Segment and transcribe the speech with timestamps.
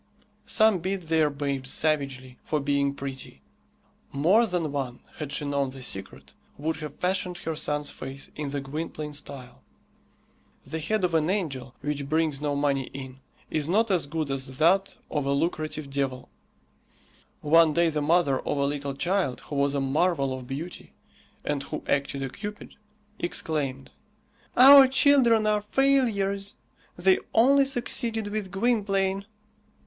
[0.47, 3.43] Some beat their babes savagely for being pretty.
[4.11, 8.49] More than one, had she known the secret, would have fashioned her son's face in
[8.49, 9.61] the Gwynplaine style.
[10.65, 13.19] The head of an angel, which brings no money in,
[13.51, 16.29] is not as good as that of a lucrative devil.
[17.41, 20.93] One day the mother of a little child who was a marvel of beauty,
[21.45, 22.73] and who acted a cupid,
[23.19, 23.91] exclaimed,
[24.57, 26.55] "Our children are failures!
[26.97, 29.27] They only succeeded with Gwynplaine."